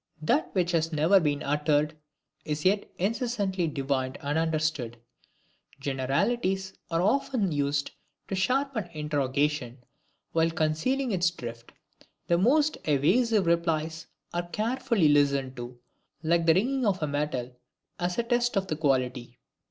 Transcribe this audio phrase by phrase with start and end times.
[0.23, 1.95] That which has never been uttered,
[2.43, 4.97] is yet incessantly divined and understood.
[5.79, 7.91] Generalities are often used
[8.27, 9.77] to sharpen interrogation,
[10.31, 11.71] while concealing its drift;
[12.25, 15.77] the most evasive replies are carefully listened to,
[16.23, 17.51] like the ringing of metal,
[17.99, 19.37] as a test of the quality.